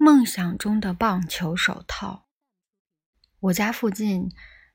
[0.00, 2.28] 梦想中的棒球手套。
[3.40, 4.30] 我家附近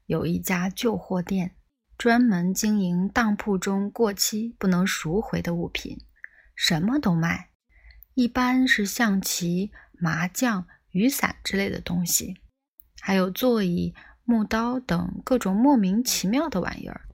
[0.05, 1.55] 有一家旧货店，
[1.97, 5.97] 专门经营当铺中过期不能赎回的物品，
[6.53, 7.51] 什么都卖。
[8.15, 12.41] 一般是象棋、麻将、雨伞之类的东西，
[12.99, 13.95] 还有座椅、
[14.25, 17.07] 木刀等各种莫名其妙的玩意儿。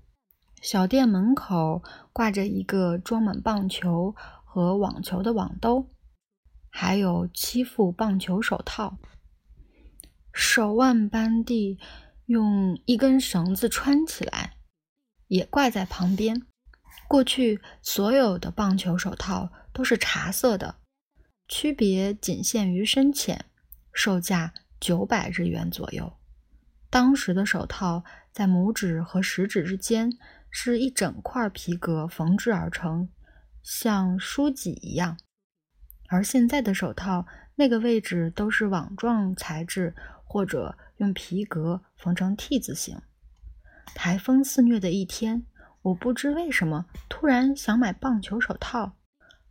[0.64, 5.92] 小店门口挂着一个装满棒球和网球的网兜。
[6.70, 8.98] 还有七副棒球手套，
[10.32, 11.78] 手腕般地
[12.26, 14.54] 用一根绳子穿起来，
[15.28, 16.44] 也挂在旁边。
[17.08, 20.76] 过去所有的棒球手套都是茶色的，
[21.48, 23.46] 区别仅限于深浅，
[23.92, 26.14] 售价九百日元左右。
[26.92, 30.18] 当时的手套在拇指和食指之间
[30.50, 33.10] 是一整块皮革缝制而成，
[33.64, 35.18] 像书脊一样。
[36.10, 43.00] 而现在的手套，那个位置都是网状材质，或者用皮革缝成 T 字形。
[43.94, 45.46] 台风肆虐的一天，
[45.84, 48.94] 我不知为什么突然想买棒球手套。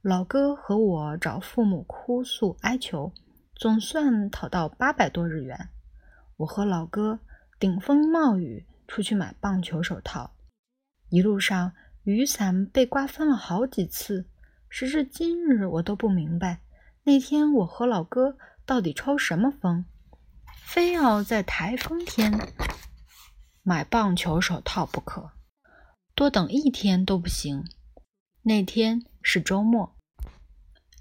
[0.02, 3.12] 老哥和我找父母哭诉哀求，
[3.54, 5.68] 总算讨到八百多日元。
[6.38, 7.20] 我和老哥
[7.58, 10.32] 顶风冒雨出去买棒球手套，
[11.08, 11.72] 一路上
[12.04, 14.26] 雨伞被刮翻了好几次。
[14.68, 16.60] 时至今日，我都不明白，
[17.04, 19.86] 那天我和老哥到底抽什么风，
[20.62, 22.32] 非要在台风天
[23.62, 25.30] 买棒球手套不可，
[26.14, 27.64] 多等一天都不行。
[28.42, 29.96] 那天是周末，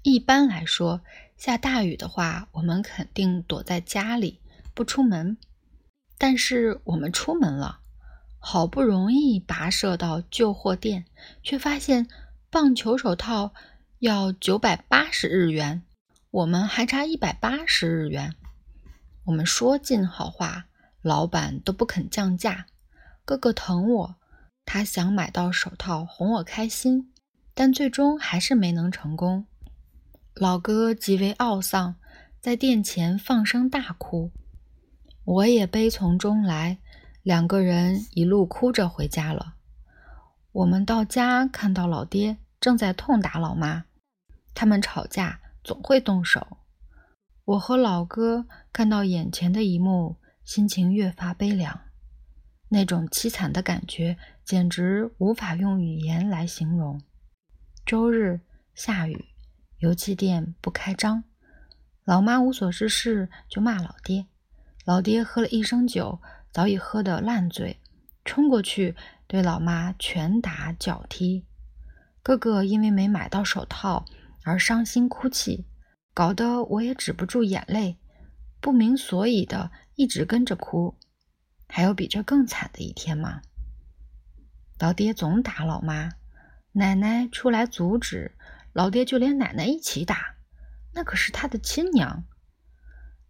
[0.02, 1.02] 一般来说，
[1.36, 4.40] 下大雨的话，我们肯定躲在家里
[4.74, 5.36] 不出门。
[6.16, 7.80] 但是我们出门了，
[8.38, 11.04] 好不容易跋涉到旧货店，
[11.42, 12.08] 却发现。
[12.50, 13.52] 棒球手套
[13.98, 15.82] 要九百八十日元，
[16.30, 18.34] 我们还差一百八十日元。
[19.24, 20.64] 我们说尽好话，
[21.02, 22.64] 老板都不肯降价。
[23.26, 24.16] 哥哥疼我，
[24.64, 27.12] 他想买到手套哄我开心，
[27.52, 29.44] 但最终还是没能成功。
[30.32, 31.96] 老哥极为懊丧，
[32.40, 34.32] 在店前放声大哭，
[35.24, 36.78] 我也悲从中来，
[37.22, 39.56] 两个人一路哭着回家了。
[40.58, 43.84] 我们到家，看到老爹正在痛打老妈，
[44.54, 46.58] 他们吵架总会动手。
[47.44, 51.82] 我和老哥看到眼前的一幕，心情越发悲凉，
[52.70, 57.00] 那种凄惨的感觉简直无法用语言来形容。
[57.86, 58.40] 周日
[58.74, 59.26] 下雨，
[59.78, 61.22] 油漆店不开张，
[62.02, 64.26] 老妈无所事事就骂老爹，
[64.84, 66.20] 老爹喝了一升酒，
[66.50, 67.78] 早已喝得烂醉，
[68.24, 68.96] 冲过去。
[69.28, 71.44] 对老妈拳打脚踢，
[72.22, 74.06] 哥哥因为没买到手套
[74.42, 75.66] 而伤心哭泣，
[76.14, 77.98] 搞得我也止不住眼泪，
[78.58, 80.96] 不明所以的一直跟着哭。
[81.68, 83.42] 还有比这更惨的一天吗？
[84.78, 86.12] 老爹总打老妈，
[86.72, 88.34] 奶奶出来阻止，
[88.72, 90.36] 老爹就连奶奶一起打，
[90.94, 92.24] 那可是他的亲娘。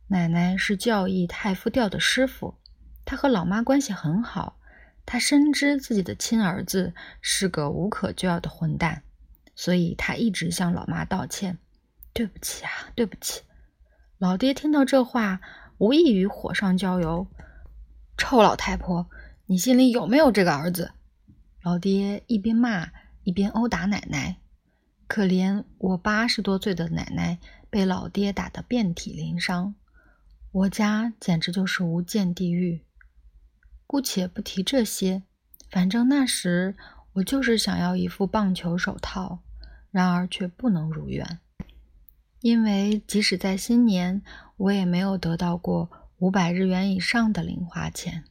[0.07, 2.61] 奶奶是教义太夫调的师傅，
[3.05, 4.58] 他和老妈关系很好。
[5.11, 6.93] 他深知自己的亲儿子
[7.23, 9.05] 是个无可救药的混蛋，
[9.57, 11.57] 所以他一直向老妈道歉
[12.13, 13.41] ：“对不起啊，对不起。”
[14.21, 15.41] 老爹听到这话，
[15.79, 17.27] 无异于火上浇油
[18.19, 19.09] ：“臭老太婆，
[19.47, 20.93] 你心里有没有这个儿子？”
[21.65, 22.91] 老爹一边骂
[23.23, 24.37] 一边殴打奶奶。
[25.07, 27.39] 可怜我八十多岁的奶奶
[27.71, 29.75] 被老爹打得遍体鳞伤，
[30.53, 32.85] 我家简直就是无间地狱。
[33.89, 35.23] 姑且不提这些，
[35.71, 36.77] 反正那时
[37.15, 39.39] 我就是想要一副棒球手套，
[39.91, 41.39] 然而却不能如愿，
[42.43, 44.21] 因为即使在新年，
[44.59, 48.25] 我也没有得到过五百日元以上的零花钱。